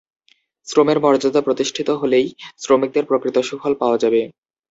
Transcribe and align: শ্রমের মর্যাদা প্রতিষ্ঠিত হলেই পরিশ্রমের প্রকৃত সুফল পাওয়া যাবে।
শ্রমের 0.67 0.97
মর্যাদা 0.99 1.41
প্রতিষ্ঠিত 1.41 1.89
হলেই 2.01 2.27
পরিশ্রমের 2.55 3.03
প্রকৃত 3.09 3.37
সুফল 3.49 3.73
পাওয়া 3.81 3.97
যাবে। 3.97 4.21